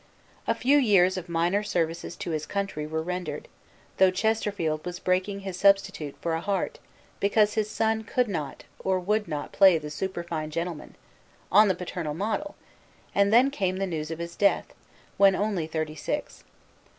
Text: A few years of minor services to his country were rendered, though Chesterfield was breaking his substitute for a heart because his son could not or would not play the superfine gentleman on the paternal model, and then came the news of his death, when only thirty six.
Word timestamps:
A 0.47 0.55
few 0.55 0.79
years 0.79 1.15
of 1.15 1.29
minor 1.29 1.61
services 1.61 2.15
to 2.15 2.31
his 2.31 2.47
country 2.47 2.87
were 2.87 3.03
rendered, 3.03 3.47
though 3.97 4.09
Chesterfield 4.09 4.83
was 4.83 4.97
breaking 4.97 5.41
his 5.41 5.59
substitute 5.59 6.15
for 6.19 6.33
a 6.33 6.41
heart 6.41 6.79
because 7.19 7.53
his 7.53 7.69
son 7.69 8.03
could 8.03 8.27
not 8.27 8.63
or 8.79 8.99
would 8.99 9.27
not 9.27 9.51
play 9.51 9.77
the 9.77 9.91
superfine 9.91 10.49
gentleman 10.49 10.95
on 11.51 11.67
the 11.67 11.75
paternal 11.75 12.15
model, 12.15 12.55
and 13.13 13.31
then 13.31 13.51
came 13.51 13.77
the 13.77 13.85
news 13.85 14.09
of 14.09 14.17
his 14.17 14.35
death, 14.35 14.73
when 15.17 15.35
only 15.35 15.67
thirty 15.67 15.93
six. 15.93 16.43